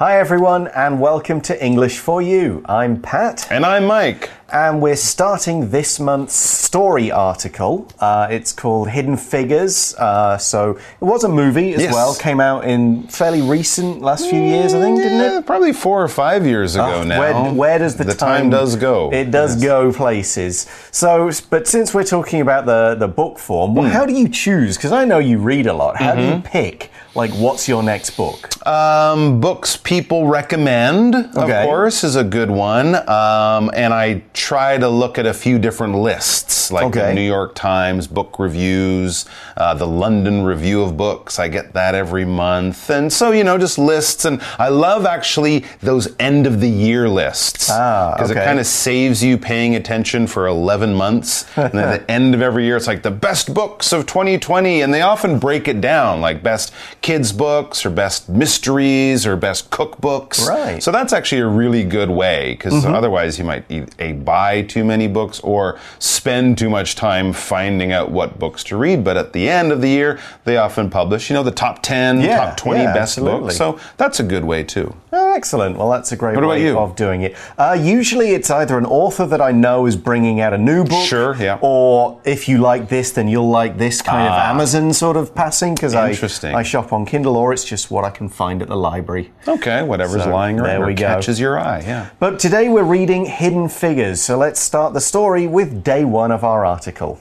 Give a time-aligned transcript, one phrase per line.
[0.00, 2.62] Hi, everyone, and welcome to English for You.
[2.64, 3.46] I'm Pat.
[3.52, 4.30] And I'm Mike.
[4.52, 7.86] And we're starting this month's story article.
[8.00, 9.94] Uh, it's called Hidden Figures.
[9.94, 11.94] Uh, so it was a movie as Yes.
[11.94, 12.14] well.
[12.16, 15.46] Came out in fairly recent, last few years, I think, didn't Yeah, it?
[15.46, 17.20] Probably four or five years ago Oh, now.
[17.20, 19.10] Where, where does the, the time, does go?
[19.12, 19.64] It does Yes.
[19.64, 20.66] go places.
[20.90, 23.76] So, but since we're talking about the, the book form, Hmm.
[23.78, 24.76] well, how do you choose?
[24.76, 25.96] Because I know you read a lot.
[25.96, 26.32] How do Mm-hmm.
[26.36, 26.90] you pick?
[27.14, 28.48] Like, what's your next book?
[28.66, 31.62] Um, books people recommend, Okay.
[31.62, 32.94] of course, is a good one.
[33.08, 37.08] Um, and I try to look at a few different lists, like Okay.
[37.08, 39.26] the New York Times book reviews,
[39.56, 41.38] uh, the London Review of Books.
[41.38, 42.88] I get that every month.
[42.90, 44.24] And so, you know, just lists.
[44.24, 47.68] And I love actually those end of the year lists.
[47.70, 48.40] Ah, Because okay.
[48.40, 51.44] it kind of saves you paying attention for 11 months.
[51.56, 54.80] and then at the end of every year, it's like the best books of 2020.
[54.80, 59.70] And they often break it down like best kids' books or best mysteries or best
[59.70, 60.46] cookbooks.
[60.48, 60.82] Right.
[60.82, 64.84] So that's actually a really good way because otherwise you might e- a buy too
[64.84, 69.02] many books or spend too much time finding out what books to read.
[69.02, 72.20] But at the end of the year, they often publish, you know, the top 10,
[72.20, 73.40] Yeah, top 20 yeah, best absolutely.
[73.40, 73.56] books.
[73.56, 74.94] So that's a good way too.
[75.12, 75.76] Oh, excellent.
[75.76, 76.78] Well, that's a great What about way you?
[76.78, 77.34] of doing it.
[77.58, 81.04] Uh, usually, it's either an author that I know is bringing out a new book,
[81.04, 81.58] Sure, yeah.
[81.60, 85.74] or if you like this, then you'll like this kind of Amazon sort of passing
[85.74, 86.56] because I Ah.
[86.60, 89.26] I shop on Kindle, or it's just what I can find at the library.
[89.48, 91.06] Okay, whatever's So, lying around there we go.
[91.06, 91.82] catches your eye.
[91.86, 92.06] Yeah.
[92.20, 96.44] But today we're reading Hidden Figures, so let's start the story with day one of
[96.44, 97.18] our article.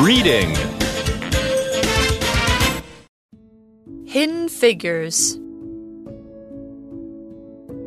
[0.00, 0.50] Reading.
[4.04, 5.38] Hidden Figures.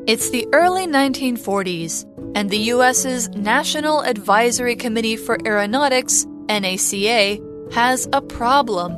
[0.08, 8.22] It's the early 1940s, and the U.S.'s National Advisory Committee for Aeronautics, NACA, has a
[8.22, 8.96] problem.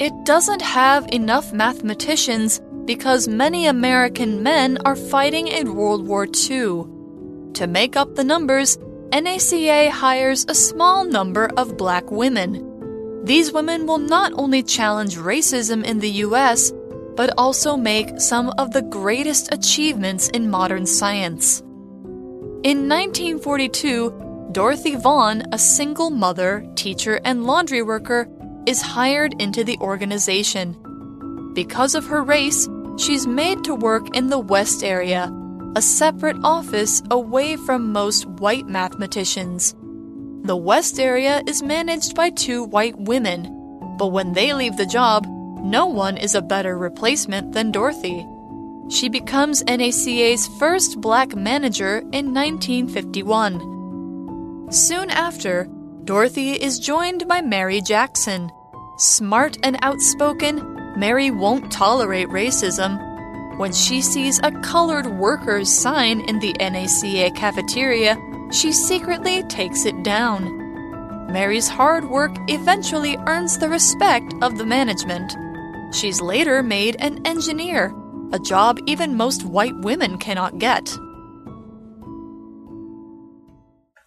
[0.00, 6.84] It doesn't have enough mathematicians because many American men are fighting in World War II.
[7.54, 8.78] To make up the numbers,
[9.12, 12.66] NACA hires a small number of black women.
[13.24, 16.72] These women will not only challenge racism in the US,
[17.16, 21.60] but also make some of the greatest achievements in modern science.
[22.62, 28.28] In 1942, Dorothy Vaughan, a single mother, teacher, and laundry worker,
[28.66, 30.76] is hired into the organization.
[31.54, 35.32] Because of her race, she's made to work in the West area,
[35.74, 39.74] a separate office away from most white mathematicians.
[40.42, 43.44] The West area is managed by two white women,
[43.98, 45.26] but when they leave the job,
[45.62, 48.26] no one is a better replacement than Dorothy.
[48.88, 54.72] She becomes NACA's first black manager in 1951.
[54.72, 55.68] Soon after,
[56.04, 58.50] Dorothy is joined by Mary Jackson.
[58.98, 62.98] Smart and outspoken, Mary won't tolerate racism.
[63.56, 68.18] When she sees a colored workers sign in the NACA cafeteria,
[68.52, 70.58] she secretly takes it down.
[71.32, 75.34] Mary's hard work eventually earns the respect of the management.
[75.94, 77.94] She's later made an engineer,
[78.32, 80.94] a job even most white women cannot get.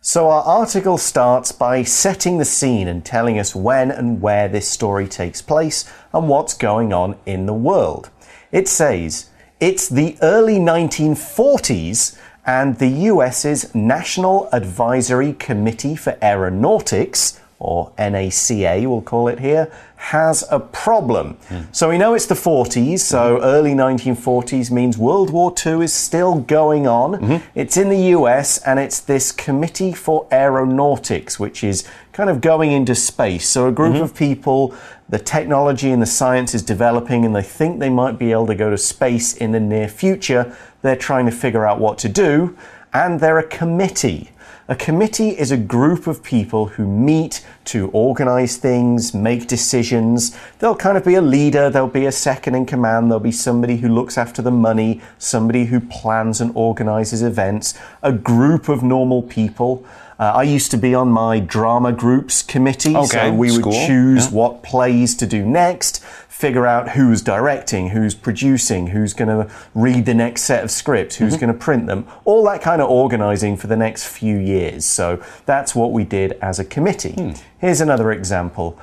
[0.06, 4.68] So, our article starts by setting the scene and telling us when and where this
[4.68, 8.10] story takes place and what's going on in the world.
[8.52, 9.30] It says,
[9.62, 19.02] It's the early 1940s, and the US's National Advisory Committee for Aeronautics, or NACA we'll
[19.02, 21.38] call it here, has a problem.
[21.48, 21.62] Hmm.
[21.72, 23.44] So we know it's the 40s, so hmm.
[23.44, 27.14] early 1940s means World War II is still going on.
[27.14, 27.38] Hmm.
[27.56, 32.72] It's in the US and it's this Committee for Aeronautics, which is kind of going
[32.72, 33.48] into space.
[33.48, 34.76] So a group of people,
[35.08, 38.56] the technology and the science is developing and they think they might be able to
[38.56, 40.56] go to space in the near future.
[40.82, 42.58] They're trying to figure out what to do
[42.94, 44.30] and they're a committee.
[44.70, 50.38] A committee is a group of people who meet to organize things, make decisions.
[50.60, 53.78] There'll kind of be a leader, there'll be a second in command, there'll be somebody
[53.78, 59.22] who looks after the money, somebody who plans and organizes events, a group of normal
[59.22, 59.86] people.
[60.18, 63.86] Uh, I used to be on my drama groups committee, Okay, so we would school,
[63.86, 66.02] choose what plays to do next,
[66.34, 71.16] figure out who's directing, who's producing, who's going to read the next set of scripts,
[71.16, 74.84] who's going to print them, all that kind of organizing for the next few years.
[74.84, 77.36] So that's what we did as a committee.
[77.60, 78.78] Here's another example.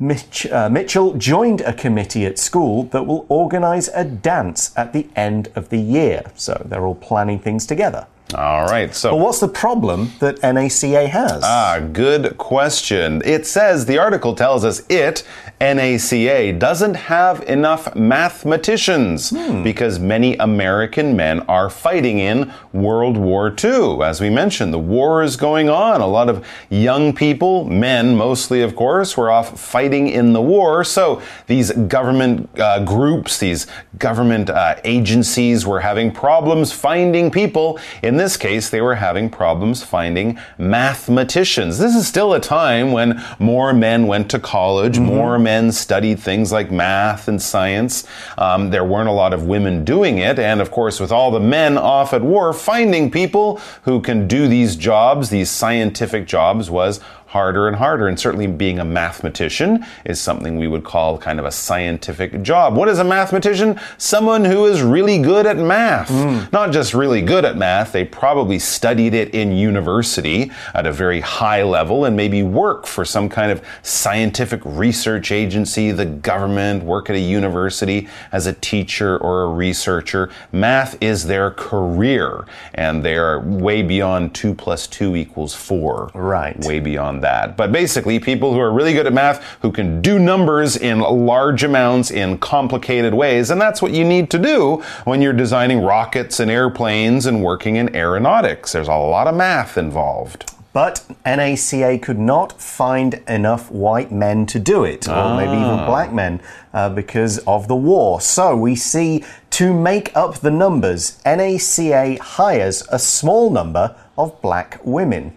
[0.00, 5.08] Mitch, uh, Mitchell joined a committee at school that will organize a dance at the
[5.14, 6.22] end of the year.
[6.34, 8.06] So they're all planning things together.
[8.34, 8.92] All right.
[8.94, 11.42] So But what's the problem that NACA has?
[11.44, 13.22] Ah, good question.
[13.24, 15.22] It says, the article tells us it,
[15.60, 19.32] NACA, doesn't have enough mathematicians
[19.64, 24.02] because many American men are fighting in World War II.
[24.02, 26.02] As we mentioned, the war is going on.
[26.02, 30.84] A lot of young people, men mostly, of course, were off fighting in the war.
[30.84, 33.66] So these government uh, groups, these
[33.98, 37.78] government uh, agencies were having problems finding people.
[38.02, 41.78] In this case, they were having problems finding mathematicians.
[41.78, 46.50] This is still a time when more men went to college, more men studied things
[46.50, 48.04] like math and science.
[48.36, 50.40] Um, there weren't a lot of women doing it.
[50.40, 54.48] And of course, with all the men off at war, finding people who can do
[54.48, 58.08] these jobs, these scientific jobs, was harder and harder.
[58.08, 62.76] And certainly being a mathematician is something we would call kind of a scientific job.
[62.76, 63.78] What is a mathematician?
[63.98, 66.08] Someone who is really good at math.
[66.08, 66.52] Mm.
[66.52, 71.20] Not just really good at math, they probably studied it in university at a very
[71.20, 77.10] high level and maybe work for some kind of scientific research agency, the government, work
[77.10, 80.30] at a university as a teacher or a researcher.
[80.52, 86.58] Math is their career and they are way beyond two plus two equals four Right.
[86.64, 87.56] way beyond that.
[87.56, 91.64] But basically, people who are really good at math, who can do numbers in large
[91.64, 96.40] amounts in complicated ways, and that's what you need to do when you're designing rockets
[96.40, 98.72] and airplanes and working in aeronautics.
[98.72, 100.52] There's a lot of math involved.
[100.76, 106.12] But NACA could not find enough white men to do it, or maybe even black
[106.12, 106.42] men,
[106.74, 108.20] uh, because of the war.
[108.20, 114.78] So we see to make up the numbers, NACA hires a small number of black
[114.84, 115.32] women.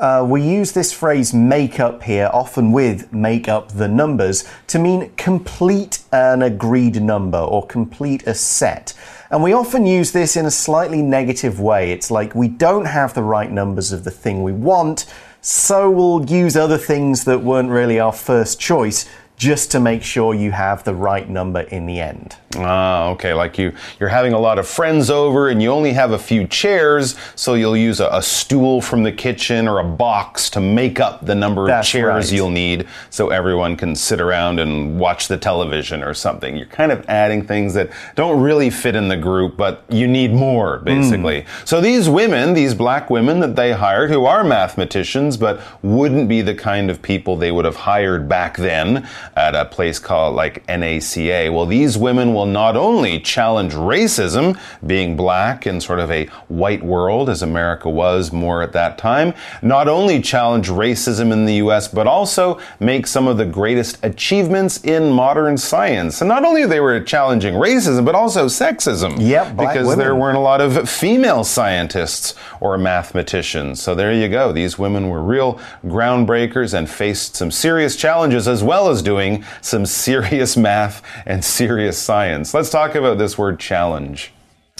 [0.00, 4.78] Uh, we use this phrase make up here, often with make up the numbers, to
[4.78, 8.94] mean complete an agreed number or complete a set.
[9.30, 11.92] And we often use this in a slightly negative way.
[11.92, 15.04] It's like we don't have the right numbers of the thing we want,
[15.42, 19.06] so we'll use other things that weren't really our first choice
[19.36, 22.36] just to make sure you have the right number in the end.
[22.56, 23.32] Ah, okay.
[23.32, 26.48] Like you, you're having a lot of friends over and you only have a few
[26.48, 30.98] chairs, so you'll use a, a stool from the kitchen or a box to make
[30.98, 32.32] up the number That's of chairs right.
[32.36, 36.56] you'll need so everyone can sit around and watch the television or something.
[36.56, 40.32] You're kind of adding things that don't really fit in the group, but you need
[40.32, 41.46] more, basically.
[41.64, 46.42] So these women, these black women that they hired, who are mathematicians, but wouldn't be
[46.42, 50.66] the kind of people they would have hired back then at a place called like
[50.66, 51.52] NACA.
[51.54, 56.82] Well, these women will not only challenge racism, being black in sort of a white
[56.82, 61.88] world, as America was more at that time, not only challenge racism in the US,
[61.88, 66.20] but also make some of the greatest achievements in modern science.
[66.20, 69.16] And not only they were challenging racism, but also sexism.
[69.20, 73.82] Yep, because there weren't a lot of female scientists or mathematicians.
[73.82, 74.52] So there you go.
[74.52, 79.86] These women were real groundbreakers and faced some serious challenges as well as doing some
[80.00, 82.20] serious math and serious science.
[82.54, 84.32] Let's talk about this word challenge.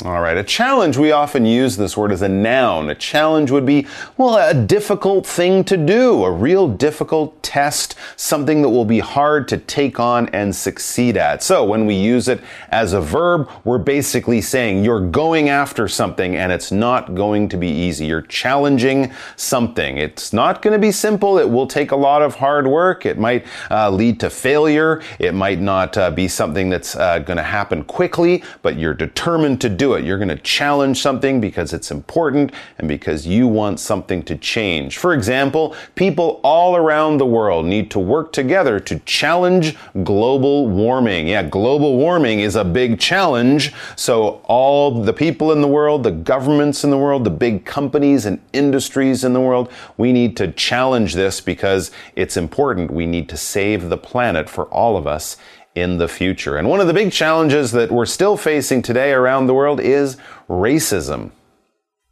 [0.02, 2.88] All right, a challenge, we often use this word as a noun.
[2.88, 3.86] A challenge would be,
[4.16, 9.46] well, a difficult thing to do, a real difficult test, something that will be hard
[9.48, 11.42] to take on and succeed at.
[11.42, 16.34] So when we use it as a verb, we're basically saying you're going after something
[16.34, 18.06] and it's not going to be easy.
[18.06, 19.98] You're challenging something.
[19.98, 21.36] It's not going to be simple.
[21.36, 23.04] It will take a lot of hard work.
[23.04, 25.02] It might uh, lead to failure.
[25.18, 29.60] It might not uh, be something that's uh, going to happen quickly, but you're determined
[29.60, 30.04] to do it.
[30.04, 34.98] You're going to challenge something because it's important and because you want something to change.
[34.98, 41.28] For example, people all around the world need to work together to challenge global warming.
[41.28, 43.72] Yeah, global warming is a big challenge.
[43.96, 48.26] So all the people in the world, the governments in the world, the big companies
[48.26, 52.90] and industries in the world, we need to challenge this because it's important.
[52.90, 55.36] We need to save the planet for all of us
[55.74, 56.56] in the future.
[56.56, 60.16] And one of the big challenges that we're still facing today around the world is
[60.48, 61.30] racism.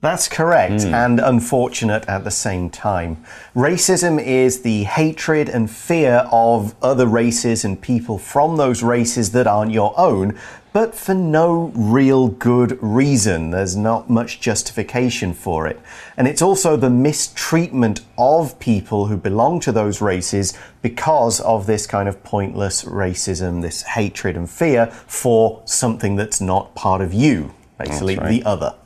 [0.01, 0.95] That's correct hmm.
[0.95, 3.25] and unfortunate at the same time.
[3.57, 9.49] Racism is the hatred and fear of other races and people from those races that
[9.49, 10.39] aren't your own,
[10.79, 13.51] but for no real good reason.
[13.51, 15.81] There's not much justification for it.
[16.17, 21.85] And it's also the mistreatment of people who belong to those races because of this
[21.89, 27.53] kind of pointless racism, this hatred and fear for something that's not part of you,
[27.77, 28.29] basically right.
[28.29, 28.77] the other.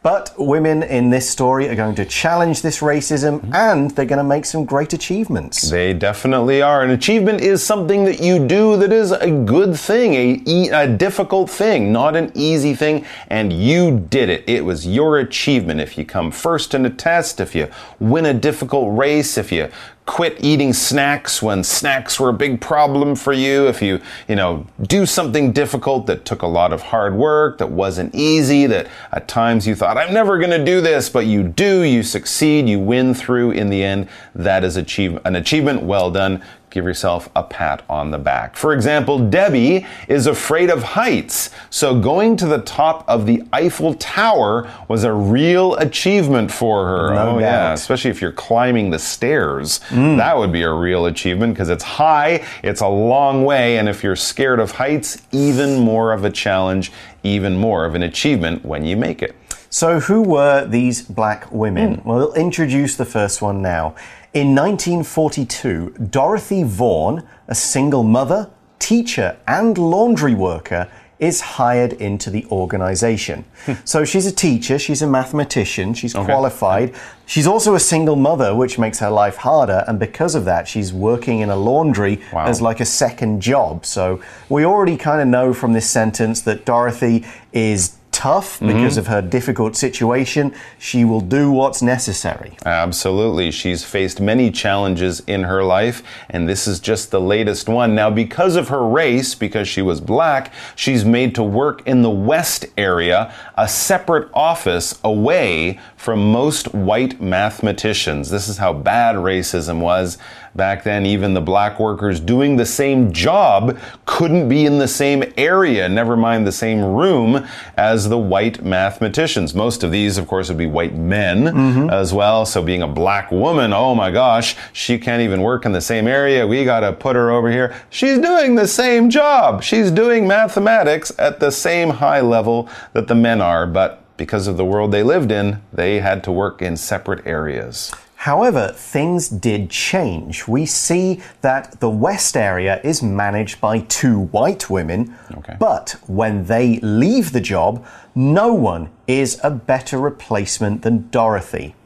[0.00, 3.54] But women in this story are going to challenge this racism mm-hmm.
[3.54, 5.70] and they're going to make some great achievements.
[5.70, 6.82] They definitely are.
[6.82, 10.86] An achievement is something that you do that is a good thing, a, e- a
[10.86, 14.48] difficult thing, not an easy thing, and you did it.
[14.48, 15.80] It was your achievement.
[15.80, 19.68] If you come first in a test, if you win a difficult race, if you
[20.08, 24.66] quit eating snacks when snacks were a big problem for you, if you, you know,
[24.80, 29.28] do something difficult that took a lot of hard work, that wasn't easy, that at
[29.28, 32.80] times you thought, I'm never going to do this, but you do, you succeed, you
[32.80, 35.82] win through in the end, that is achieve- an achievement.
[35.82, 38.56] Well done give yourself a pat on the back.
[38.56, 43.94] For example, Debbie is afraid of heights, so going to the top of the Eiffel
[43.94, 47.14] Tower was a real achievement for her.
[47.14, 49.80] No oh, yeah, especially if you're climbing the stairs.
[49.88, 50.16] Mm.
[50.16, 54.02] That would be a real achievement because it's high, it's a long way, and if
[54.02, 58.84] you're scared of heights, even more of a challenge, even more of an achievement when
[58.84, 59.34] you make it.
[59.70, 62.00] So, who were these black women?
[62.02, 63.94] Well, we'll introduce the first one now.
[64.34, 72.44] In 1942, Dorothy Vaughan, a single mother, teacher, and laundry worker, is hired into the
[72.46, 73.44] organization.
[73.66, 73.72] Hmm.
[73.84, 76.94] so she's a teacher, she's a mathematician, she's qualified.
[77.26, 80.92] She's also a single mother, which makes her life harder, and because of that, she's
[80.92, 82.46] working in a laundry Wow.
[82.46, 83.84] as like a second job.
[83.84, 88.66] So we already kind of know from this sentence that Dorothy is tough mm-hmm.
[88.66, 90.52] because of her difficult situation.
[90.80, 92.58] She will do what's necessary.
[92.66, 93.52] Absolutely.
[93.52, 97.94] She's faced many challenges in her life, and this is just the latest one.
[97.94, 102.10] Now, because of her race, because she was black, she's made to work in the
[102.10, 108.30] West area, a separate office away from most white mathematicians.
[108.30, 110.18] This is how bad racism was.
[110.54, 115.22] Back then, even the black workers doing the same job couldn't be in the same
[115.36, 117.46] area, never mind the same room
[117.76, 119.54] as the white mathematicians.
[119.54, 121.90] Most of these, of course, would be white men mm-hmm.
[121.90, 122.46] as well.
[122.46, 126.06] So, being a black woman, oh my gosh, she can't even work in the same
[126.06, 126.46] area.
[126.46, 127.74] We got to put her over here.
[127.90, 129.62] She's doing the same job.
[129.62, 134.56] She's doing mathematics at the same high level that the men are, but because of
[134.56, 137.94] the world they lived in, they had to work in separate areas.
[138.22, 140.48] However, things did change.
[140.48, 145.56] We see that the West area is managed by two white women, Okay.
[145.60, 151.76] but when they leave the job, no one is a better replacement than Dorothy.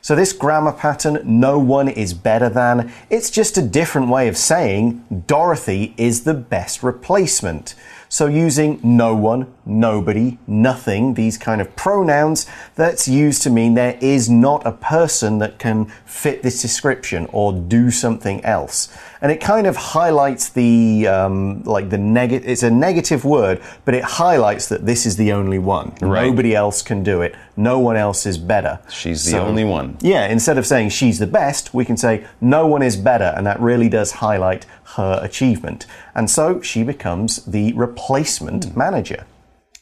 [0.00, 4.36] So, this grammar pattern, no one is better than, it's just a different way of
[4.36, 7.74] saying Dorothy is the best replacement.
[8.12, 13.96] So, using no one, nobody, nothing, these kind of pronouns, that's used to mean there
[14.00, 18.92] is not a person that can fit this description or do something else.
[19.22, 23.94] And it kind of highlights the, um, like the negative, it's a negative word, but
[23.94, 25.92] it highlights that this is the only one.
[26.00, 26.26] Right.
[26.26, 27.36] Nobody else can do it.
[27.56, 28.80] No one else is better.
[28.90, 29.98] She's the So- only one.
[30.00, 33.46] yeah, instead of saying she's the best, we can say no one is better, and
[33.46, 35.86] that really does highlight her achievement.
[36.14, 38.78] And so she becomes the replacement hmm.
[38.78, 39.24] manager.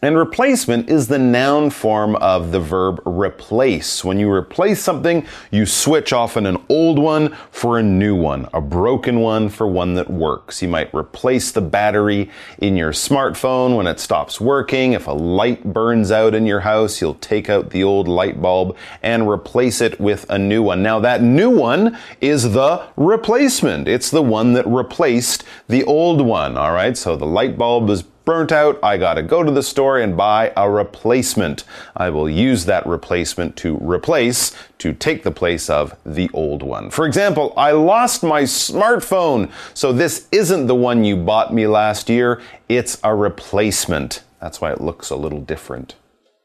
[0.00, 4.04] And replacement is the noun form of the verb replace.
[4.04, 8.60] When you replace something, you switch often an old one for a new one, a
[8.60, 10.62] broken one for one that works.
[10.62, 14.92] You might replace the battery in your smartphone when it stops working.
[14.92, 18.76] If a light burns out in your house, you'll take out the old light bulb
[19.02, 20.80] and replace it with a new one.
[20.80, 23.88] Now, that new one is the replacement.
[23.88, 26.56] It's the one that replaced the old one.
[26.56, 26.96] All right.
[26.96, 30.52] So the light bulb is burnt out, I gotta go to the store and buy
[30.54, 31.64] a replacement.
[31.96, 36.90] I will use that replacement to replace, to take the place of the old one.
[36.90, 42.10] For example, I lost my smartphone, so this isn't the one you bought me last
[42.10, 44.22] year, it's a replacement.
[44.42, 45.94] That's why it looks a little different.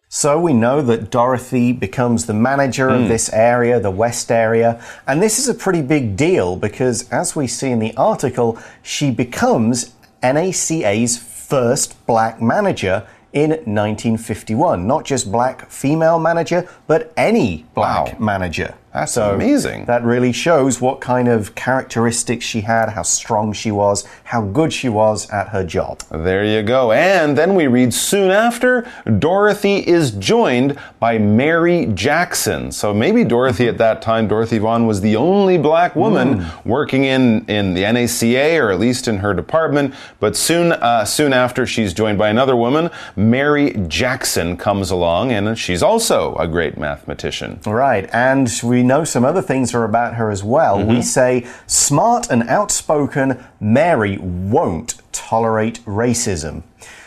[0.08, 3.08] So we know that Dorothy becomes the manager of hmm.
[3.10, 7.46] this area, the West area, and this is a pretty big deal because, as we
[7.46, 14.88] see in the article, she becomes NACA's first black manager in 1951.
[14.88, 18.25] Not just black female manager, but any black Wow.
[18.25, 18.74] manager.
[18.94, 19.86] That's amazing.
[19.86, 24.72] That really shows what kind of characteristics she had, how strong she was, how good
[24.72, 26.04] she was at her job.
[26.12, 26.92] There you go.
[26.92, 32.72] And then we read soon after, Dorothy is joined by Mary Jackson.
[32.72, 37.46] So maybe Dorothy at that time, Dorothy Vaughan was the only black woman working in,
[37.48, 39.96] in the NACA or at least in her department.
[40.20, 42.92] But soon, uh, soon after, she's joined by another woman.
[43.16, 47.60] Mary Jackson comes along and she's also a great mathematician.
[47.66, 50.78] Right, and we know some other things are about her as well.
[50.78, 51.02] We mm-hmm.
[51.02, 56.63] say smart and outspoken, Mary won't tolerate racism.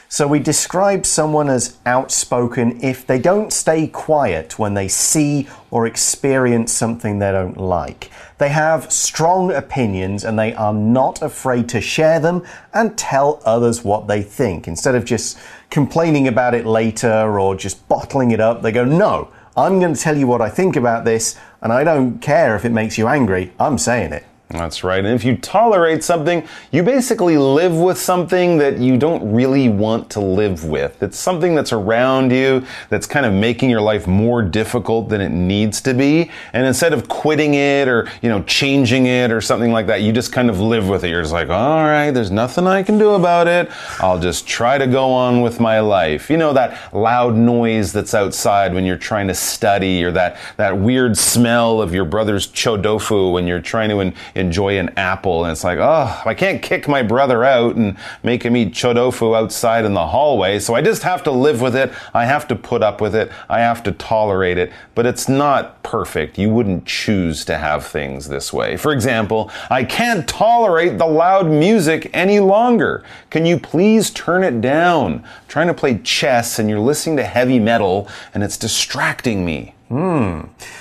[0.09, 5.87] So we describe someone as outspoken if they don't stay quiet when they see or
[5.87, 8.11] experience something they don't like.
[8.39, 13.83] They have strong opinions and they are not afraid to share them and tell others
[13.83, 14.69] what they think.
[14.69, 15.39] Instead of just
[15.71, 20.01] complaining about it later or just bottling it up, they go, No, I'm going to
[20.01, 23.09] tell you what I think about this and I don't care if it makes you
[23.09, 23.53] angry.
[23.59, 24.25] I'm saying it.
[24.49, 25.05] That's right.
[25.05, 30.09] And if you tolerate something, you basically live with something that you don't really want
[30.11, 31.03] to live with.
[31.03, 35.31] It's something that's around you that's kind of making your life more difficult than it
[35.31, 36.31] needs to be.
[36.53, 40.13] And instead of quitting it or, you know, changing it or something like that, you
[40.13, 41.09] just kind of live with it.
[41.09, 43.69] You're just like, all right, there's nothing I can do about it.
[43.99, 46.31] I'll just try to go on with my life.
[46.31, 50.79] You know, that loud noise that's outside when you're trying to study or that, that
[50.79, 55.45] weird smell of your brother's chodofu when you're trying to enjoy an apple.
[55.45, 59.37] And it's like, oh, I can't kick my brother out and make him eat chodofu
[59.37, 60.59] outside in the hallway.
[60.59, 61.93] So I just have to live with it.
[62.13, 63.31] I have to put up with it.
[63.49, 64.73] I have to tolerate it.
[64.95, 66.39] But it's not perfect.
[66.39, 68.77] You wouldn't choose to have things this way.
[68.77, 73.05] For example, I can't tolerate the loud music any longer.
[73.31, 75.15] Can you please turn it down?
[75.15, 79.76] I'm trying to play chess and you're listening to heavy metal and it's distracting me.
[79.89, 80.41] Hmm.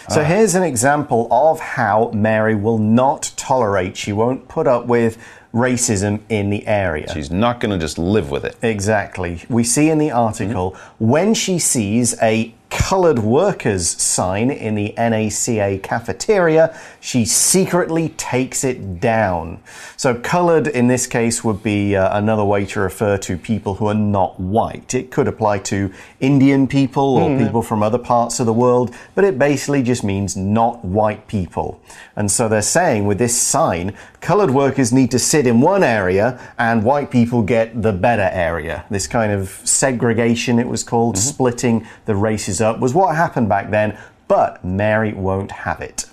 [0.10, 5.18] So here's an example of how Mary will not tolerate, she won't put up with
[5.54, 7.12] racism in the area.
[7.14, 8.58] She's not going to just live with it.
[8.62, 9.44] Exactly.
[9.50, 11.12] We see in the article mm -hmm.
[11.12, 19.00] when she sees a colored workers sign in the NACA cafeteria, she secretly takes it
[19.00, 19.60] down.
[19.98, 23.88] So, colored in this case would be uh, another way to refer to people who
[23.88, 24.94] are not white.
[24.94, 27.44] It could apply to Indian people or mm.
[27.44, 31.82] people from other parts of the world, but it basically just means not white people.
[32.16, 36.40] And so they're saying with this sign, colored workers need to sit in one area
[36.58, 38.84] and white people get the better area.
[38.90, 41.34] This kind of segregation, it was called, mm -hmm.
[41.34, 43.94] splitting the races up, was what happened back then,
[44.28, 46.08] but Mary won't have it.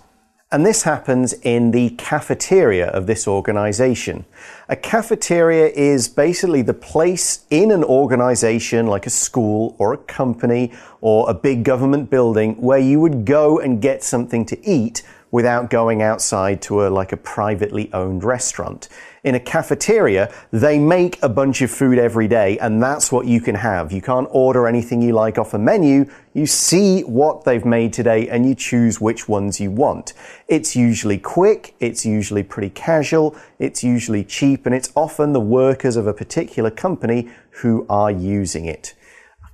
[0.50, 4.24] And this happens in the cafeteria of this organization.
[4.68, 10.70] A cafeteria is basically the place in an organization like a school or a company
[11.00, 15.02] or a big government building where you would go and get something to eat
[15.32, 18.88] without going outside to a like a privately owned restaurant.
[19.24, 23.40] In a cafeteria, they make a bunch of food every day and that's what you
[23.40, 23.90] can have.
[23.90, 26.08] You can't order anything you like off a menu.
[26.34, 30.12] You see what they've made today and you choose which ones you want.
[30.48, 35.96] It's usually quick, it's usually pretty casual, it's usually cheap, and it's often the workers
[35.96, 37.30] of a particular company
[37.62, 38.94] who are using it.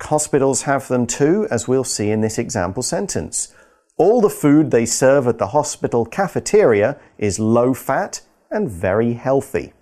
[0.01, 3.53] Hospitals have them too, as we'll see in this example sentence.
[3.99, 9.73] All the food they serve at the hospital cafeteria is low fat and very healthy.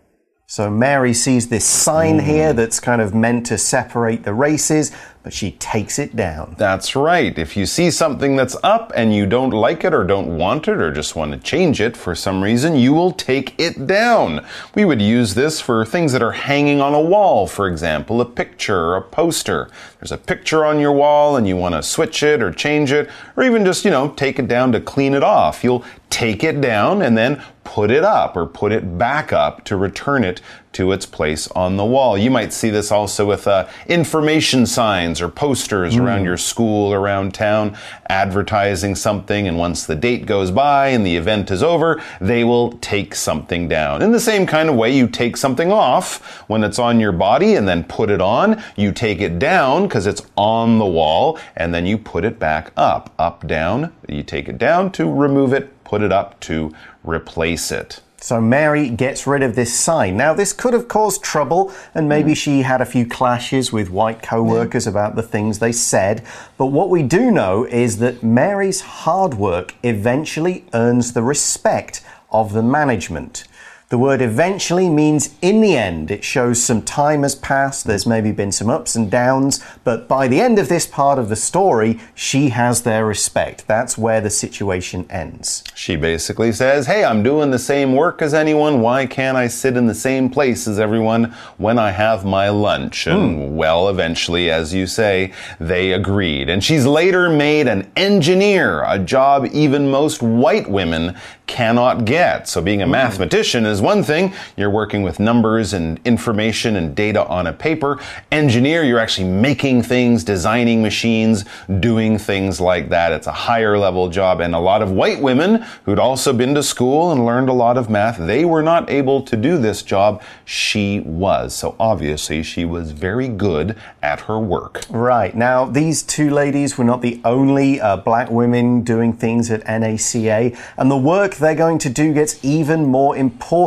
[0.49, 2.25] So Mary sees this sign mm.
[2.25, 4.93] here that's kind of meant to separate the races,
[5.25, 6.55] but she takes it down.
[6.57, 7.37] That's right.
[7.37, 10.77] If you see something that's up and you don't like it or don't want it
[10.77, 14.47] or just want to change it for some reason, you will take it down.
[14.77, 18.25] We would use this for things that are hanging on a wall, for example, a
[18.25, 19.69] picture or a poster.
[19.99, 23.11] There's a picture on your wall and you want to switch it or change it
[23.37, 25.65] or even just, you know, take it down to clean it off.
[25.65, 29.77] You'll take it down and then put it up or put it back up to
[29.77, 30.41] return it
[30.77, 32.19] to its place on the wall.
[32.19, 36.03] You might see this also with uh, information signs or posters mm.
[36.03, 37.77] around your school, around town,
[38.11, 39.49] advertising something.
[39.49, 43.69] And once the date goes by and the event is over, they will take something
[43.69, 44.03] down.
[44.03, 47.55] In the same kind of way, you take something off when it's on your body
[47.55, 48.63] and then put it on.
[48.77, 52.73] You take it down because it's on the wall and then you put it back
[52.77, 53.95] up, up, down.
[54.09, 58.01] You take it down to remove it, put it up to replace it.
[58.19, 60.17] So Mary gets rid of this sign.
[60.17, 62.37] Now, this could have caused trouble, and maybe mm.
[62.37, 66.25] she had a few clashes with white co workers about the things they said.
[66.59, 72.53] But what we do know is that Mary's hard work eventually earns the respect of
[72.53, 73.45] the management.
[73.89, 76.11] The word eventually means in the end.
[76.11, 80.27] It shows some time has passed, there's maybe been some ups and downs, but by
[80.27, 83.69] the end of this part of the story, she has their respect.
[83.69, 85.63] That's where the situation ends.
[85.77, 88.81] She basically says, Hey, I'm doing the same work as anyone.
[88.81, 93.07] Why can't I sit in the same place as everyone when I have my lunch?
[93.07, 93.55] And mm.
[93.55, 96.49] well, eventually, as you say, they agreed.
[96.49, 102.49] And she's later made an engineer, a job even most white women cannot get.
[102.49, 102.91] So being a mm.
[102.91, 104.33] mathematician is is one thing.
[104.57, 108.01] You're working with numbers and information and data on a paper.
[108.33, 111.45] Engineer, you're actually making things, designing machines,
[111.81, 113.13] doing things like that.
[113.13, 114.41] It's a higher level job.
[114.41, 117.77] And a lot of white women who'd also been to school and learned a lot
[117.77, 120.23] of math, they were not able to do this job.
[120.45, 121.55] She was.
[121.55, 124.85] So obviously she was very good at her work.
[124.89, 125.35] Right.
[125.37, 130.57] Now, these two ladies were not the only uh, black women doing things at NACA,
[130.79, 133.66] and the work they're going to do gets even more important.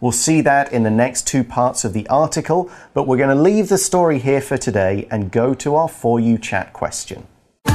[0.00, 3.42] We'll see that in the next two parts of the article, but we're going to
[3.42, 7.26] leave the story here for today and go to our For You Chat question.
[7.64, 7.72] For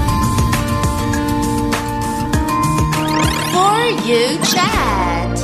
[4.07, 5.37] You Chat.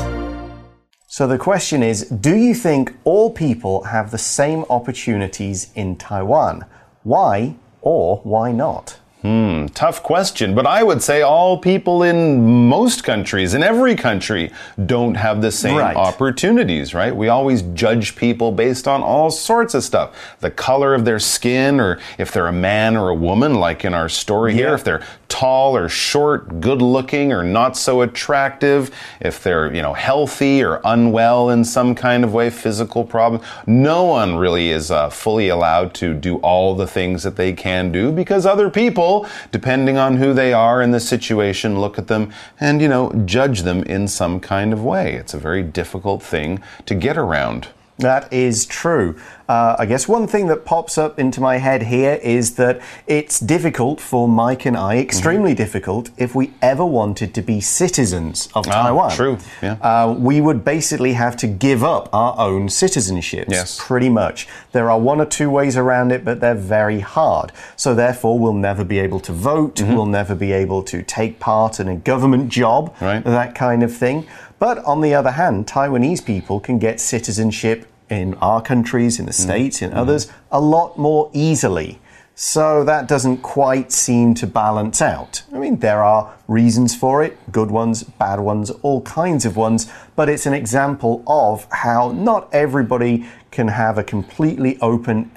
[1.07, 6.65] So the question is Do you think all people have the same opportunities in Taiwan?
[7.03, 8.99] Why or why not?
[9.27, 14.51] Hmm, tough question, but I would say all people in most countries, in every country,
[14.85, 15.97] don't have the same Right.
[15.97, 17.13] opportunities, right?
[17.13, 20.11] We always judge people based on all sorts of stuff.
[20.39, 23.93] The color of their skin, or if they're a man or a woman, like in
[23.93, 29.43] our story here, if they're tall or short, good looking or not so attractive, if
[29.43, 33.41] they're, you know, healthy or unwell in some kind of way, physical problem.
[33.65, 37.91] No one really is uh, fully allowed to do all the things that they can
[37.91, 39.16] do because other people,
[39.51, 43.61] depending on who they are in the situation, look at them and, you know, judge
[43.61, 45.13] them in some kind of way.
[45.13, 47.69] It's a very difficult thing to get around.
[47.99, 49.15] That is true.
[49.47, 53.39] Uh, I guess one thing that pops up into my head here is that it's
[53.39, 58.65] difficult for Mike and I, extremely difficult, if we ever wanted to be citizens of
[58.65, 59.11] Taiwan.
[59.11, 59.73] true, yeah.
[59.81, 63.49] Uh, we would basically have to give up our own citizenships.
[63.49, 63.77] Yes.
[63.79, 64.47] Pretty much.
[64.73, 67.51] There are one or two ways around it, but they're very hard.
[67.75, 69.75] So therefore, we'll never be able to vote.
[69.75, 69.93] Mm-hmm.
[69.93, 72.93] We'll never be able to take part in a government job.
[72.99, 73.23] Right.
[73.23, 74.27] That kind of thing.
[74.59, 79.31] But on the other hand, Taiwanese people can get citizenship in our countries, in the
[79.31, 79.45] mm.
[79.45, 79.95] States, in mm.
[79.95, 81.99] others, a lot more easily.
[82.39, 85.41] So that doesn't quite seem to balance out.
[85.51, 89.91] I mean, there are reasons for it good ones, bad ones, all kinds of ones,
[90.15, 95.31] but it's an example of how not everybody can have a completely open,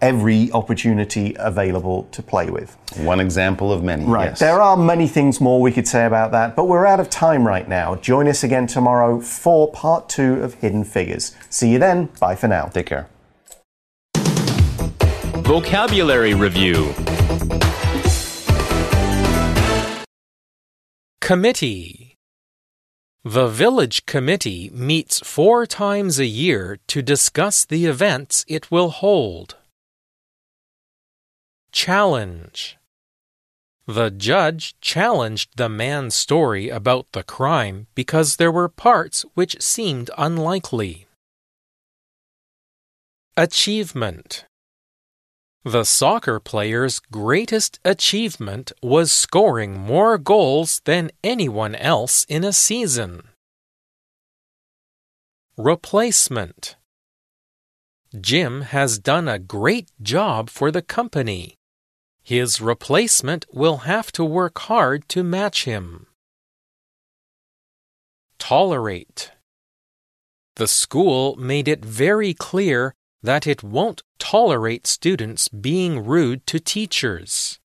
[0.00, 2.76] every opportunity available to play with.
[2.96, 4.04] One example of many.
[4.04, 4.30] Right.
[4.30, 4.38] Yes.
[4.38, 7.46] There are many things more we could say about that, but we're out of time
[7.46, 7.96] right now.
[7.96, 11.34] Join us again tomorrow for part two of Hidden Figures.
[11.50, 12.06] See you then.
[12.20, 12.66] Bye for now.
[12.66, 13.08] Take care.
[15.44, 16.94] Vocabulary Review
[21.20, 22.16] Committee
[23.24, 29.56] The village committee meets four times a year to discuss the events it will hold.
[31.74, 32.78] Challenge
[33.86, 40.08] The judge challenged the man's story about the crime because there were parts which seemed
[40.16, 41.08] unlikely.
[43.36, 44.46] Achievement
[45.64, 53.30] the soccer player's greatest achievement was scoring more goals than anyone else in a season.
[55.56, 56.76] Replacement
[58.20, 61.56] Jim has done a great job for the company.
[62.24, 66.06] His replacement will have to work hard to match him.
[68.38, 69.30] Tolerate
[70.56, 77.58] The school made it very clear that it won't tolerate students being rude to teachers.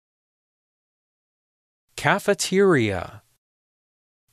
[1.96, 3.22] Cafeteria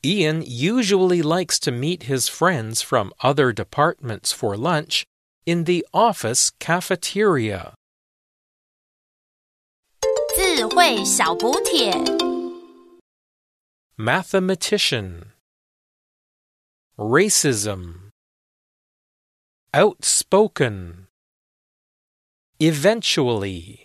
[0.02, 5.04] Ian usually likes to meet his friends from other departments for lunch
[5.44, 7.74] in the office cafeteria.
[10.35, 11.91] 智慧小补帖。
[13.97, 15.33] Mathematician
[16.95, 18.11] Racism
[19.73, 21.07] Outspoken
[22.59, 23.82] Eventually